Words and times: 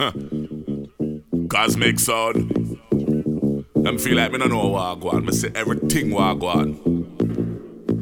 Kosmik 1.50 2.00
sound. 2.00 2.78
Them 3.84 3.98
feel 3.98 4.16
like 4.16 4.32
me 4.32 4.38
no 4.38 4.46
know 4.46 4.68
what 4.68 4.80
I 4.80 4.98
go 4.98 5.10
on. 5.10 5.26
Me 5.26 5.32
say 5.32 5.50
everything 5.54 6.10
what 6.10 6.24
I 6.24 6.34
go 6.34 6.46
on. 6.46 6.99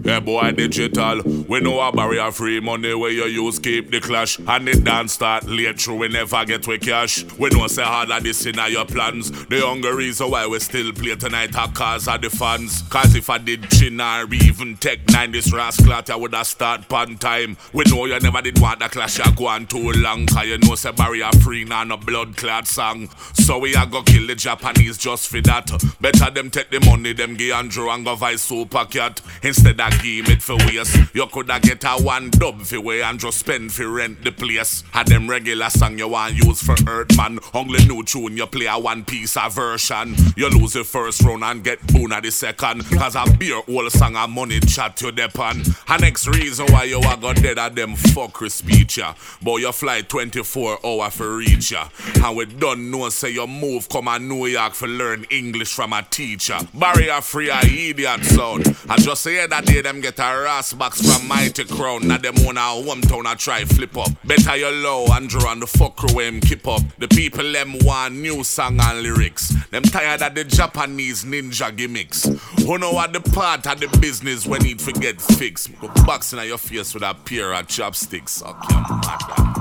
Yeah, 0.08 0.21
boy, 0.21 0.52
digital. 0.52 1.20
We 1.22 1.60
know 1.60 1.86
a 1.86 1.92
barrier 1.92 2.32
free 2.32 2.60
money 2.60 2.95
where 2.95 3.10
you 3.10 3.26
use 3.26 3.58
keep 3.58 3.90
the 3.90 4.00
clash. 4.00 4.38
And 4.38 4.66
the 4.66 4.72
dance 4.72 5.12
start 5.12 5.45
late 5.45 5.79
through, 5.79 5.96
we 5.96 6.08
never 6.08 6.46
get 6.46 6.66
with 6.66 6.80
cash. 6.80 7.27
We 7.38 7.50
know 7.50 7.66
say 7.66 7.82
hard 7.82 8.10
at 8.10 8.23
this 8.23 8.46
in 8.46 8.55
your 8.55 8.86
plans. 8.86 9.30
The 9.48 9.62
only 9.62 9.91
reason 9.92 10.30
why 10.30 10.46
we 10.46 10.60
still 10.60 10.95
play 10.95 11.14
tonight 11.14 11.55
are 11.56 11.70
cause 11.73 12.09
of 12.09 12.23
the 12.23 12.30
fans. 12.30 12.80
Cause 12.88 13.14
if 13.16 13.29
I 13.29 13.36
did 13.36 13.68
chin 13.68 14.00
or 14.00 14.32
even 14.32 14.79
tech 14.79 15.00
nine, 15.10 15.32
this 15.32 15.52
rascal 15.52 15.92
I 15.92 16.16
would 16.16 16.32
have 16.32 16.46
start 16.46 16.88
pan 16.88 17.18
time. 17.18 17.59
We 17.75 17.84
know 17.84 18.06
you 18.06 18.18
never 18.18 18.40
did 18.40 18.59
want 18.62 18.80
the 18.80 18.88
clash, 18.88 19.18
you 19.18 19.30
go 19.36 19.48
on 19.48 19.66
too 19.66 19.93
long. 19.93 20.25
Cause 20.27 20.46
you 20.46 20.56
know 20.56 20.75
say 20.75 20.90
barrier 20.93 21.29
free 21.45 21.64
now 21.64 21.84
no 21.84 21.98
blood 21.98 22.34
clot 22.34 22.66
song. 22.66 23.11
So 23.34 23.59
we 23.59 23.77
are 23.77 23.84
go 23.84 24.02
kill 24.05 24.27
the 24.27 24.36
Japanese 24.36 24.97
just 24.97 25.28
for 25.28 25.42
that. 25.42 25.70
Better 26.00 26.30
them 26.30 26.48
take 26.48 26.70
the 26.70 26.80
money, 26.80 27.12
them 27.12 27.36
give 27.36 27.52
Andrew 27.52 27.91
and 27.91 28.06
go 28.06 28.14
vice 28.14 28.41
super 28.41 28.86
cat. 28.86 29.20
Instead 29.42 29.78
of 29.83 29.98
give 30.02 30.29
it 30.29 30.43
for 30.43 30.57
waste. 30.57 30.97
You 31.15 31.27
coulda 31.27 31.61
get 31.61 31.84
a 31.84 32.02
one 32.02 32.30
dub 32.30 32.62
for 32.62 32.80
way 32.80 33.02
and 33.02 33.19
just 33.19 33.39
spend 33.39 33.73
for 33.73 33.89
rent 33.89 34.23
the 34.25 34.33
place. 34.33 34.83
Had 34.93 35.09
them 35.09 35.29
regular 35.29 35.70
song 35.70 35.98
you 35.98 36.09
want 36.09 36.34
use 36.34 36.62
for 36.62 36.77
Earth 36.87 37.16
man. 37.16 37.39
Only 37.55 37.84
new 37.87 38.03
tune 38.03 38.37
you 38.37 38.47
play 38.47 38.66
a 38.66 38.79
one 38.79 39.05
piece 39.05 39.37
of 39.37 39.55
version. 39.55 40.15
You 40.37 40.48
lose 40.51 40.73
the 40.75 40.84
first 40.84 41.23
round 41.23 41.45
and 41.45 41.65
get 41.65 41.84
boon 41.89 42.12
at 42.12 42.23
the 42.23 42.30
second. 42.30 42.84
Cause 42.91 43.16
a 43.16 43.25
beer 43.37 43.61
whole 43.62 43.89
song 43.91 44.16
of 44.16 44.30
money 44.30 44.61
chat 44.61 45.01
you 45.03 45.12
depend. 45.12 45.66
And 45.89 46.03
next 46.03 46.27
reason 46.28 46.67
why 46.70 46.84
you 46.84 47.01
are 47.01 47.17
got 47.17 47.37
dead 47.37 47.59
at 47.59 47.75
them 47.75 47.95
fuckery 47.95 48.51
speech 48.51 48.98
ya. 48.98 49.15
But 49.42 49.56
you 49.56 49.73
fly 49.73 50.03
24 50.03 50.87
hour 50.87 51.11
for 51.11 51.37
reach 51.37 51.73
ya. 51.73 51.89
And 52.23 52.37
we 52.37 52.47
don't 52.47 52.91
know 52.91 53.09
say 53.09 53.30
you 53.30 53.47
move 53.47 53.89
come 53.89 54.09
a 54.09 54.19
New 54.19 54.47
York 54.47 54.75
for 54.75 54.89
learn 54.89 55.25
English 55.31 55.72
from 55.72 55.92
a 55.92 56.03
teacher. 56.03 56.59
Barrier 56.75 57.20
free 57.20 57.50
a 57.50 57.61
idiot 57.61 58.25
sound. 58.25 58.77
I 58.89 58.97
just 58.97 59.22
say 59.22 59.47
that 59.47 59.65
day 59.83 59.91
them 59.91 60.01
get 60.01 60.19
a 60.19 60.23
ras 60.23 60.73
box 60.73 61.01
from 61.01 61.29
mighty 61.29 61.65
crown. 61.65 62.09
Now 62.09 62.19
them 62.19 62.34
own 62.47 62.57
a 62.57 62.61
hometown 62.61 63.27
I 63.27 63.34
try 63.34 63.65
flip 63.65 63.97
up. 63.97 64.11
Better 64.25 64.57
you 64.57 64.69
low 64.69 65.07
and 65.12 65.31
the 65.31 65.67
fuck 65.67 65.97
crew 65.97 66.19
him 66.21 66.41
keep 66.41 66.67
up. 66.67 66.83
The 66.98 67.09
people 67.09 67.53
them 67.53 67.77
want 67.81 68.15
new 68.15 68.45
song 68.45 68.81
and 68.81 69.03
lyrics. 69.03 69.49
Them 69.71 69.83
tired 69.83 70.23
of 70.23 70.34
the 70.34 70.45
Japanese 70.45 71.25
ninja 71.25 71.75
gimmicks. 71.75 72.25
Who 72.65 72.79
know 72.79 72.93
what 72.93 73.12
the 73.12 73.21
part 73.21 73.67
of 73.67 73.81
the 73.81 73.89
business 73.99 74.47
when 74.47 74.62
need 74.62 74.79
to 74.81 74.93
get 74.93 75.21
fixed? 75.21 75.79
Go 75.81 75.89
boxing 76.05 76.39
at 76.39 76.47
your 76.47 76.59
face 76.59 76.95
with 76.95 77.03
a 77.03 77.15
pair 77.15 77.53
of 77.53 77.69
chopsticks. 77.69 78.33
Suck 78.33 78.65
your 78.71 78.81
mother. 78.81 79.59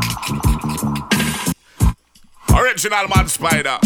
Original 2.55 3.07
man 3.15 3.27
spider. 3.27 3.79